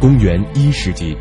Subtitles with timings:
[0.00, 1.16] 公元一世纪，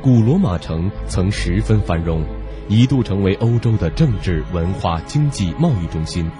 [0.00, 2.24] 古罗马城曾十分繁荣，
[2.68, 6.30] 一度成为欧洲的政治、文化、经济、贸易中心。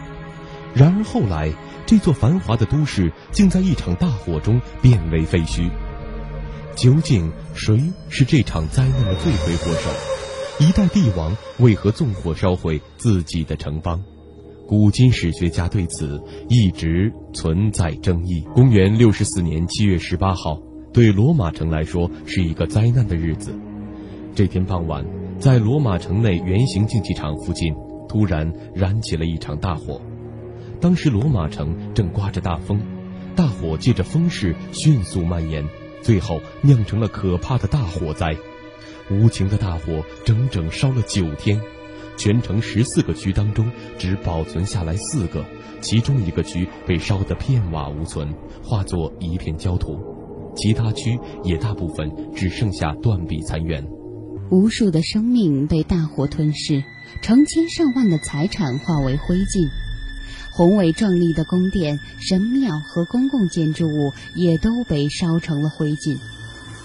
[0.74, 1.50] 然而后来，
[1.86, 5.68] 这座繁华的都市竟在一场大火中变为废墟。
[6.76, 10.64] 究竟谁是这场灾难的罪魁祸首？
[10.64, 14.00] 一代帝王为何纵火烧毁自己的城邦？
[14.68, 18.46] 古今史学家对此一直存在争议。
[18.54, 20.62] 公元六十四年七月十八号。
[20.92, 23.54] 对罗马城来说是一个灾难的日子。
[24.34, 25.04] 这天傍晚，
[25.38, 27.74] 在罗马城内圆形竞技场附近，
[28.08, 30.00] 突然燃起了一场大火。
[30.80, 32.80] 当时罗马城正刮着大风，
[33.34, 35.64] 大火借着风势迅速蔓延，
[36.02, 38.36] 最后酿成了可怕的大火灾。
[39.10, 41.60] 无情的大火整整烧了九天，
[42.16, 45.44] 全城十四个区当中只保存下来四个，
[45.80, 48.32] 其中一个区被烧得片瓦无存，
[48.62, 50.17] 化作一片焦土。
[50.56, 53.84] 其他区也大部分只剩下断壁残垣，
[54.50, 56.82] 无数的生命被大火吞噬，
[57.22, 59.68] 成千上万的财产化为灰烬，
[60.52, 66.18] 宏伟壮丽的宫殿、神庙和公共建筑物也都被烧成了灰烬。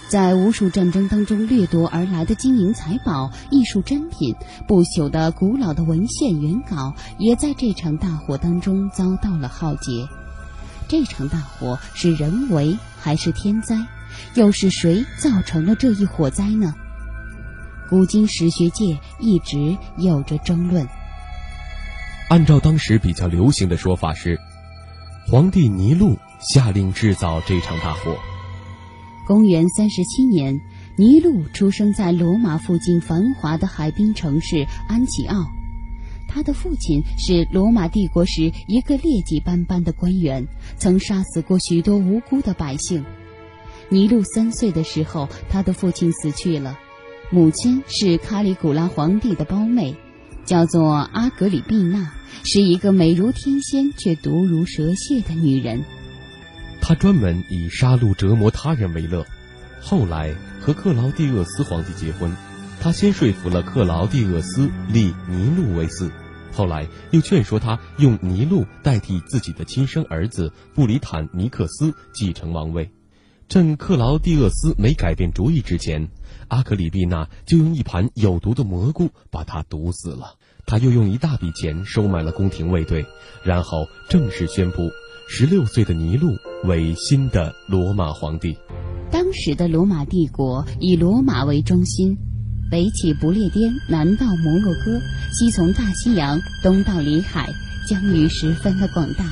[0.06, 4.34] 在无数战争当中掠夺而来的金银财宝、艺术珍品、
[4.68, 10.06] 不朽的古老的文献原稿，也在这场大火当中遭到了浩劫。
[10.86, 13.76] 这场大火是人为还是天灾？
[14.32, 16.74] 又是谁造成了这一火灾呢？
[17.90, 20.88] 古今史学界一直有着争论。
[22.30, 24.40] 按照当时比较流行的说法是，
[25.28, 28.16] 皇帝尼禄下令制造这场大火。
[29.26, 30.58] 公元三十七年，
[30.96, 35.44] 尼禄出生在罗马附近繁华的海滨城市安提奥。
[36.34, 40.44] 他的父亲是罗马帝国时一个劣迹斑斑的官员，
[40.76, 43.04] 曾杀死过许多无辜的百姓。
[43.88, 46.76] 尼禄三岁的时候，他的父亲死去了，
[47.30, 49.94] 母亲是卡里古拉皇帝的胞妹，
[50.44, 52.12] 叫做阿格里毕娜，
[52.42, 55.84] 是一个美如天仙却毒如蛇蝎的女人。
[56.80, 59.24] 她专门以杀戮折磨他人为乐，
[59.80, 62.34] 后来和克劳蒂厄斯皇帝结婚。
[62.80, 66.10] 他先说服了克劳蒂厄斯立尼禄为嗣，
[66.54, 72.90] 后来又劝说他用尼禄代替自己的亲生儿子布里坦尼克斯继承王位。
[73.48, 76.08] 趁克劳蒂厄斯没改变主意之前，
[76.48, 80.36] 阿克里毕娜就用一盘有毒的蘑菇把他毒死了。
[80.64, 83.04] 他又用一大笔钱收买了宫廷卫队，
[83.44, 84.88] 然后正式宣布
[85.28, 86.28] 十六岁的尼禄
[86.64, 88.56] 为新的罗马皇帝。
[89.10, 92.16] 当时的罗马帝国以罗马为中心。
[92.70, 95.00] 北起不列颠，南到摩洛哥，
[95.32, 97.52] 西从大西洋，东到里海，
[97.86, 99.24] 疆域十分的广大。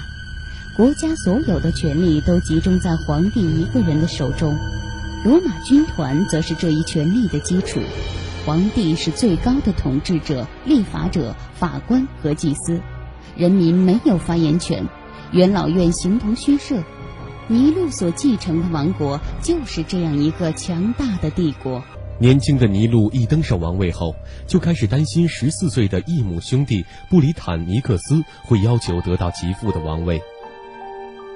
[0.77, 4.57] 国家所有的权力都集中在皇帝一个人的手中，
[5.25, 7.81] 罗马军团则是这一权力的基础。
[8.47, 12.81] 皇帝是最高的统治者、立法者、法官和祭司，
[13.37, 14.87] 人民没有发言权。
[15.33, 16.83] 元老院形同虚设。
[17.49, 21.83] 尼禄所继承的王国就是这样一个强大的帝国。
[22.23, 24.15] 年轻的尼禄一登上王位后，
[24.47, 30.23] 就开始担心十四岁的异母兄弟布里坦尼克斯会要求得到其父的王位。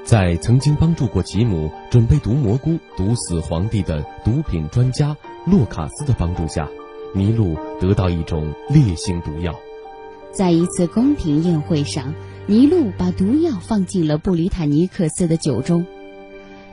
[0.04, 6.69] 在曾经帮助过其母准备毒蘑菇毒死皇帝的毒品专家洛卡斯的帮助下，
[7.12, 9.53] 尼禄得到一种烈性毒药。
[10.32, 12.14] 在一次宫廷宴会上，
[12.47, 15.84] 尼禄把毒药放进了布里坦尼克斯的酒中。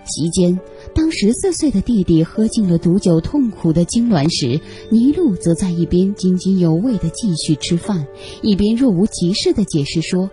[0.05, 0.59] 席间，
[0.95, 8.05] 当十四岁的弟弟喝尽了毒酒，痛苦的痉挛时，尼禄则在一边津津有味地继续吃饭，
[8.41, 10.29] 一边若无其事地解释说：“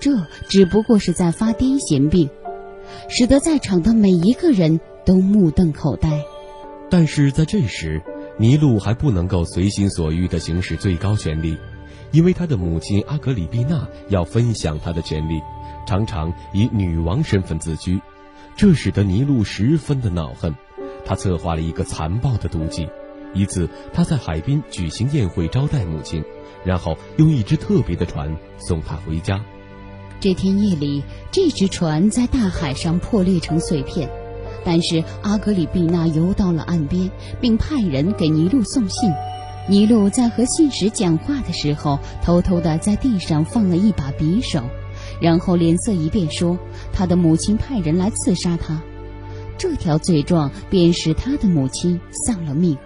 [0.00, 0.10] 这
[0.48, 2.28] 只不过是在发癫痫病。”
[3.08, 6.24] 使得在场的每一个人都目瞪口呆。
[6.90, 8.02] 但是在这时，
[8.36, 11.56] 尼禄还不能够随心所欲地行使最高权力，
[12.10, 15.40] 因为他的母亲阿格里毕娜要分享他的权利，
[15.86, 18.00] 常常以女王身份自居。
[18.60, 20.54] 这使得尼禄十分的恼恨，
[21.02, 22.86] 他策划了一个残暴的毒计。
[23.32, 26.22] 一次，他在海滨举行宴会招待母亲，
[26.62, 29.42] 然后用一只特别的船送她回家。
[30.20, 34.10] 这天夜里，这只船在大海上破裂成碎片，
[34.62, 37.10] 但是阿格里毕娜游到了岸边，
[37.40, 39.10] 并派人给尼禄送信。
[39.70, 44.62] 尼禄在和信使讲话的时候，偷偷的在地上放了一把匕首。
[45.20, 46.58] 然后脸色一变，说
[46.92, 48.82] ：“他的母亲派人来刺杀他，
[49.58, 52.76] 这条罪状便使他的母亲丧了命。”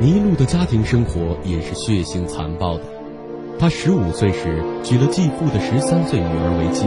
[0.00, 2.84] 尼禄的家庭生活也是血腥残暴的。
[3.58, 6.86] 他十五岁时娶了继父的十三岁女儿为妻，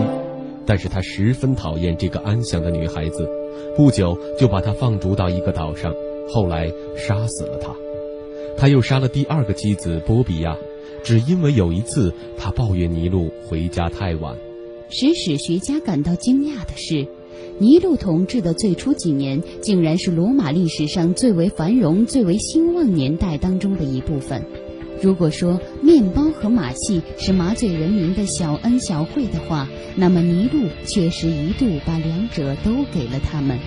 [0.65, 3.29] 但是他十分讨厌这个安详的女孩子，
[3.77, 5.93] 不久就把她放逐到一个岛上，
[6.29, 6.67] 后来
[6.97, 7.73] 杀死了他。
[8.57, 10.57] 他又杀了第二个妻子波比亚，
[11.03, 14.35] 只因为有一次他抱怨尼禄回家太晚。
[14.89, 17.07] 使史学家感到惊讶的是，
[17.59, 24.45] 尼禄统治的最初几年，竟然是罗马历史上最为繁荣、最为兴旺年代当中的一部分。
[25.01, 33.59] 如果说面包和马戏是麻醉人民的小恩小惠的话，那么尼禄确实一度把两者都给了他们。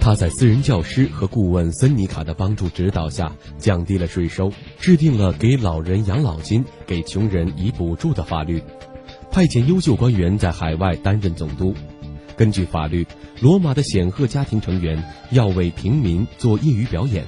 [0.00, 8.60] 他在私人教师和顾问森尼卡的帮助指导下，降低了税收，制定了给老人养老金、给穷人以补助的法律，
[9.32, 11.74] 派遣优秀官员在海外担任总督。
[12.36, 13.06] 根据法律，
[13.40, 17.24] 罗马的显赫家庭成员要为平民做业余表演，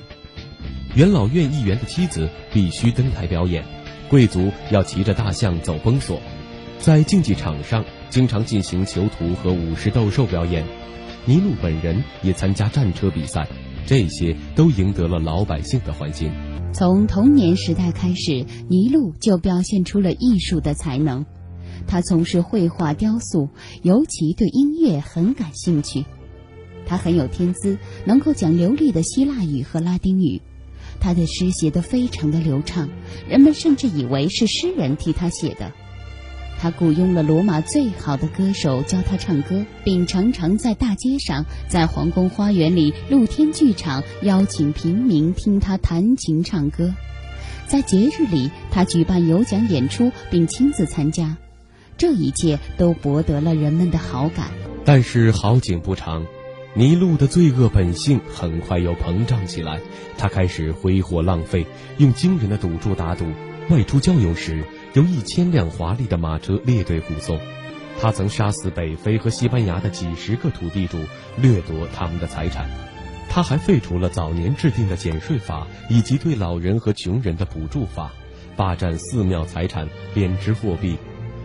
[0.95, 3.65] 元老院议员的妻子必须登台表演，
[4.11, 6.21] 贵族要骑着大象走崩索，
[6.79, 10.62] 在竞技场上经常进行囚徒和武士斗兽表演。
[11.25, 13.49] 尼禄本人也参加战车比赛，
[13.87, 16.31] 这些都赢得了老百姓的欢心。
[16.75, 21.25] 从童年时代开始，尼禄就表现出了艺术的才能。
[21.86, 23.48] 他从事绘画、雕塑，
[23.82, 26.04] 尤其对音乐很感兴趣。
[26.86, 30.40] 他很有天资，能够讲流利的希腊语和拉丁语。
[31.00, 32.88] 他的诗写得非常的流畅，
[33.28, 35.72] 人们甚至以为是诗人替他写的。
[36.58, 46.94] 他雇佣了罗马最好的歌手教他唱歌，并常常在大街上、在皇宫花园里、露天剧场邀请平民听他弹琴唱歌。
[47.66, 51.36] 在节日里，他举办有奖演出，并亲自参加。
[51.96, 54.50] 这一切都博得了人们的好感。
[54.85, 56.26] 但是好景不长，
[56.75, 59.81] 尼禄的罪恶本性很快又膨胀起来。
[60.19, 61.67] 他开始挥霍浪费，
[61.99, 63.26] 用惊人的赌注打赌。
[63.70, 64.64] 外出郊游时。
[64.94, 67.37] 由一千辆华丽的马车列队护送，
[68.00, 70.99] 他曾杀死北非和西班牙的几十个土地主，
[71.37, 72.70] 掠夺他们的财产。
[73.29, 78.12] 他还废除了早年制定的减税法以及对老人和穷人的补助法，
[78.56, 80.96] 霸占寺庙财产，贬值货币。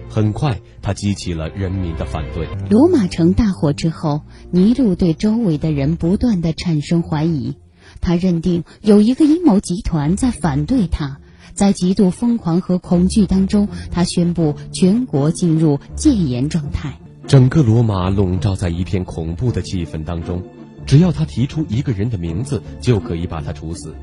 [0.09, 2.47] 很快，他激起了人民的反对。
[2.69, 7.55] 罗马城大火之后，尼禄对周围的人不断的产生怀疑，
[8.01, 11.19] 他认定有一个阴谋集团在反对他。
[11.53, 16.97] 在极度疯狂和恐惧当中，他宣布全国进入戒严状态。
[17.27, 20.41] 整个罗马笼罩在一片恐怖的气氛当中。
[20.85, 23.93] 只要他提出一个人的名字，就可以把他处死。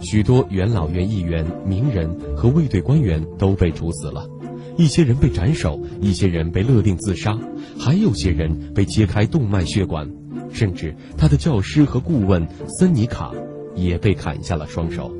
[0.00, 4.28] 许多元老院议员、名人和卫队官员都被处死了，
[4.76, 7.38] 一些人被斩首，一些人被勒令自杀，
[7.78, 10.08] 还有些人被切开动脉血管，
[10.52, 13.32] 甚至他的教师和顾问森尼卡
[13.74, 15.12] 也被砍下了双手。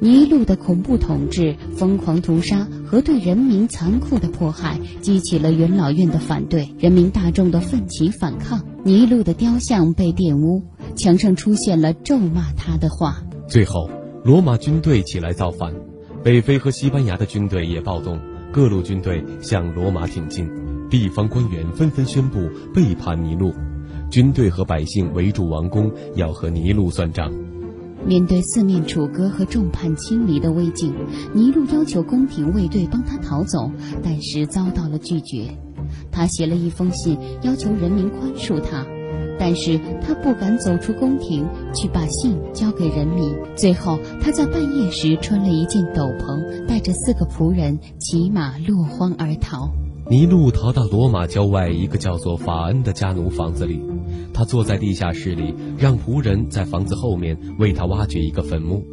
[0.00, 8.60] 尼禄的恐怖统治、疯狂屠杀和对人民残酷的迫害，激起了元老院的反对，人民大众的奋起反抗。
[8.84, 10.64] 尼禄的雕像被玷污，
[10.96, 13.21] 墙上出现了咒骂他的话。
[13.48, 13.90] 最后，
[14.24, 15.74] 罗马军队起来造反，
[16.22, 18.18] 北非和西班牙的军队也暴动，
[18.50, 20.48] 各路军队向罗马挺进，
[20.88, 23.52] 地方官员纷纷宣布背叛尼禄，
[24.10, 27.30] 军队和百姓围住王宫，要和尼禄算账。
[28.04, 30.92] 面对四面楚歌和众叛亲离的危境，
[31.32, 33.70] 尼禄要求宫廷卫队帮他逃走，
[34.02, 35.56] 但是遭到了拒绝。
[36.10, 38.86] 他写了一封信，要求人民宽恕他，
[39.42, 41.44] 但是他不敢走出宫廷
[41.74, 43.34] 去把信交给人民。
[43.56, 49.68] 最后，他在半夜时穿了一件斗篷，带着四个仆人骑马落荒而逃。
[50.08, 53.82] 尼禄逃到罗马郊外一个叫做法恩的家奴房子里。
[54.32, 58.84] 他坐在地下室里，让仆人在房子后面为他挖掘一个坟墓。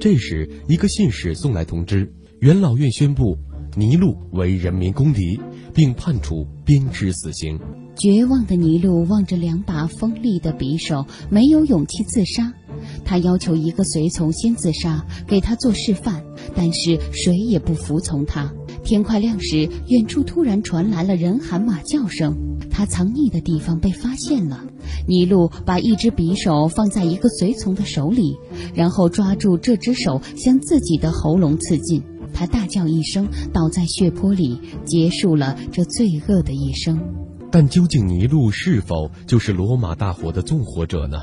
[0.00, 3.38] 这时，一个信使送来通知，元老院宣布
[3.76, 5.40] 尼禄为人民公敌，
[5.74, 7.58] 并判处鞭笞死刑。
[7.96, 12.52] 绝望的尼禄望着两把锋利的匕首，没有勇气自杀。
[13.04, 16.22] 他要求一个随从先自杀，给他做示范，
[16.54, 18.52] 但是谁也不服从他。
[18.84, 22.36] 天快亮时，远处突然传来了人喊马叫声。
[22.70, 24.64] 他藏匿的地方被发现了。
[25.06, 28.36] 尼禄把一只匕首放在一个随从的手里，
[28.74, 32.02] 然后抓住这只手向自己的喉咙刺进。
[32.34, 37.00] 他大叫一声，倒在血泊里，结束了这罪恶的一生。
[37.50, 41.18] 但究竟尼禄是否就是罗马大火的纵火者呢？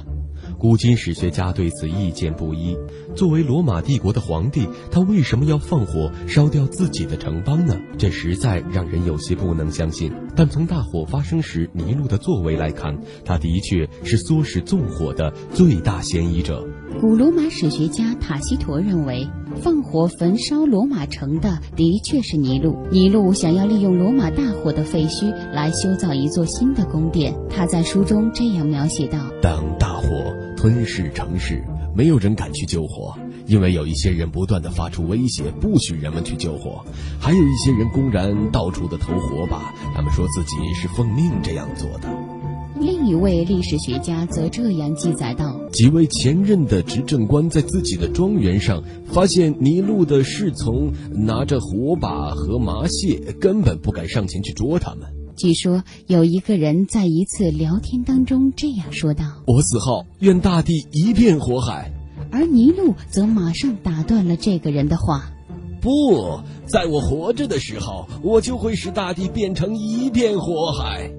[0.58, 2.78] 古今史学家对此意见不一。
[3.16, 7.76] 作为罗马帝国的皇帝，他为什么要放火烧掉自己的城邦呢？
[7.98, 10.12] 这实在让人有些不能相信。
[10.36, 16.66] 但从大火发生时尼禄的作为来看，他的确是唆使纵火的最大嫌疑者。
[17.00, 22.78] 古罗马史学家塔西佗认为，放火焚烧罗马城的的确是尼禄。
[22.92, 27.34] 尼禄想要利用罗马大火的废墟来修造一座新的宫殿。
[27.50, 30.34] 他在书中这样描写道：当大火。
[30.58, 31.64] 吞噬城市，
[31.96, 33.18] 没有人敢去救火，
[33.48, 36.86] 因为有一些人不断的发出威胁，不许人们去救火；
[37.20, 42.08] 还有一些人公然到处的投火把，他们说自己是奉命这样做的。
[42.82, 55.08] 另一位历史学家则这样记载道：几位前任的执政官在自己的庄园上发现尼禄的侍从拿着火把和麻屑，根本不敢上前去捉他们。
[55.38, 61.92] 据说有一个人在一次聊天当中这样说道：“我死后，愿大地一片火海。”
[62.32, 65.32] 而尼禄则马上打断了这个人的话
[65.82, 71.12] ：“不在我活着的时候，我就会使大地变成一片火海。”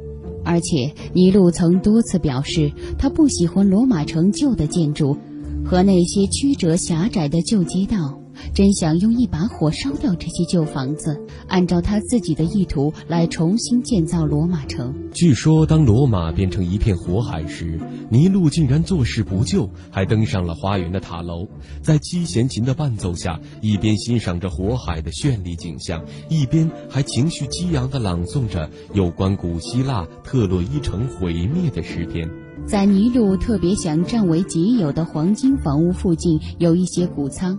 [0.44, 5.16] 而且，尼禄曾多次表示，他不喜欢罗马城旧的建筑
[5.64, 8.18] 和那些曲折狭窄的旧街道。
[8.54, 14.94] 真想用一把火烧掉这些旧房子，按照他自己的意图来重新建造罗马城。
[15.12, 17.80] 据说，当罗马变成一片火海时，
[18.10, 21.46] 尼禄竟然坐视不救，还登上了花园的塔楼，
[21.82, 32.28] 在七弦琴的伴奏下，一边欣赏着火海的绚丽景象，一边还情绪激昂地朗诵着有关古希腊特洛伊城毁灭的诗篇。
[32.64, 37.58] 在尼禄特别想占为己有的黄金房屋附近，有一些谷仓。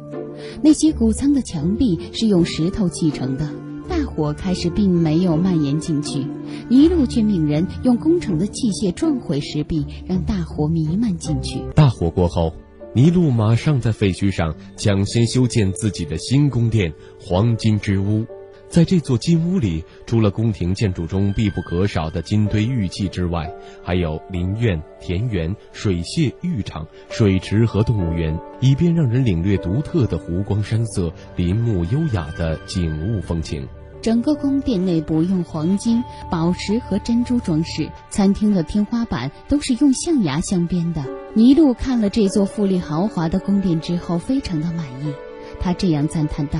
[0.61, 3.49] 那些谷仓的墙壁是用石头砌成的。
[3.89, 6.25] 大火开始并没有蔓延进去，
[6.69, 11.59] 尼禄却命人用工程的器械撞毁石壁，让大火弥漫进去。
[11.75, 12.53] 大火过后，
[12.95, 18.25] 尼禄马上在废墟上抢先修建自己的新宫殿——黄金之屋。
[18.73, 23.47] 在这座金屋里，除了宫廷建筑中必不可少的金堆玉器之外，
[23.83, 33.67] 还有林苑、田园、水榭、浴场、水池和动物园，以便让人领略独特的湖光山色、林木优雅的景物风情。
[34.01, 41.05] 整个宫殿内部用黄金、宝石和珍珠装饰，餐厅的天花板都是用象牙镶边的。
[41.35, 45.13] 尼禄看了这座富丽豪华的宫殿之后，非常的满意，
[45.59, 46.59] 他这样赞叹道。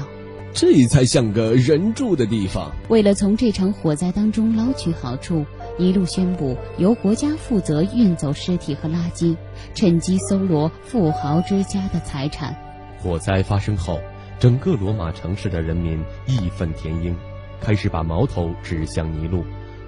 [0.54, 2.72] 这才像个人住的地方。
[2.88, 5.44] 为了从这场火灾当中捞取好处，
[5.80, 9.36] 尼禄宣布由国家负责运走尸体和垃圾，
[9.74, 12.56] 趁机搜罗富豪之家的财产。
[13.00, 14.00] 火灾发生后，
[14.40, 17.16] 整个罗马城市的人民义愤填膺，
[17.60, 19.44] 开始把矛头指向尼禄。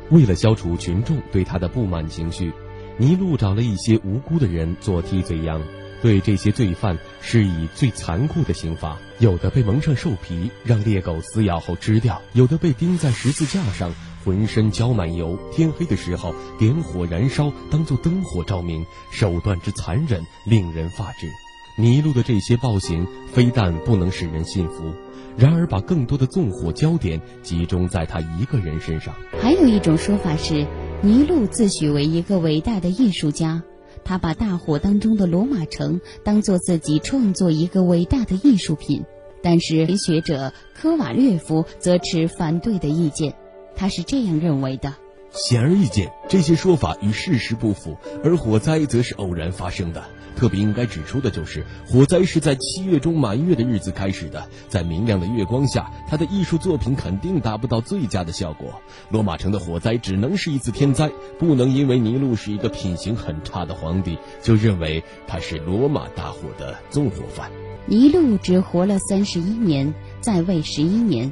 [0.09, 2.51] 为了消除群众对他的不满情绪，
[2.97, 5.61] 尼禄找了一些无辜的人做替罪羊。
[6.05, 13.91] 对这些罪犯施以最残酷的刑罚，有的被蒙上兽皮，让猎狗撕咬后吃掉；有的被钉在十字架上，
[14.23, 18.85] 浑身浇满油，天黑的时候点火燃烧，当做灯火照明。
[19.11, 21.27] 手段之残忍，令人发指。
[21.75, 24.93] 尼禄的这些暴行非但不能使人信服，
[25.35, 29.11] 然而把更多的纵火焦点集中在他一个人身上。
[29.41, 30.67] 还有一种说法是，
[31.01, 33.63] 尼禄自诩为一个伟大的艺术家。
[34.05, 39.03] 他把大火当中的罗马城当做自己创作一个伟大的艺术品，
[39.41, 43.33] 但是学者科瓦略夫则持反对的意见。
[43.75, 44.93] 他是这样认为的。
[45.35, 50.01] 显而易见，这些说法与事实不符，而火灾则是偶然发生的。
[50.35, 54.47] 特别应该指出的就是，火灾是在七月中满月的日子开始的。
[54.67, 58.81] 在明亮的月光下，他的艺术作品肯定达不到最佳的效果。
[59.09, 67.51] 罗马城的火灾只能是一次天灾，不能因为尼禄是一个品行很差的皇帝，就认为他是罗马大火的纵火犯。
[67.85, 71.31] 尼禄只活了三十一年，在位十一年。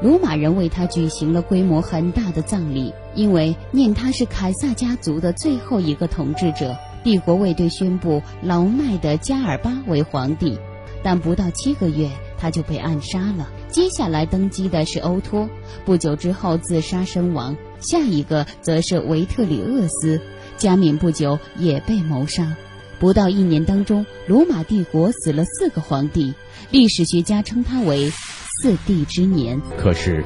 [0.00, 6.76] 罗马人为他举行了规模很大的葬礼，因为念他是凯撒家族的最后一个统治者。
[7.02, 10.58] 帝国卫队宣布老迈的加尔巴为皇帝，
[11.02, 13.48] 但不到七个月他就被暗杀了。
[13.68, 15.48] 接下来登基的是欧托，
[15.84, 17.56] 不久之后自杀身亡。
[17.80, 20.20] 下一个则是维特里厄斯，
[20.56, 22.56] 加冕不久也被谋杀。
[23.00, 26.34] 不到一年当中，罗马帝国死了四个皇帝，
[26.70, 28.12] 历史学家称他为。
[28.60, 30.24] 四帝之年，可是，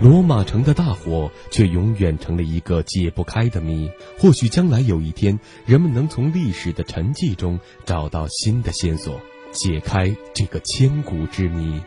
[0.00, 3.90] 罗马城的大火却永远成了一个解不开的谜。
[4.18, 9.20] 或许将来有一天，人们能从历史的沉寂中找到新的线索，
[9.52, 11.78] 解开这个千古之谜。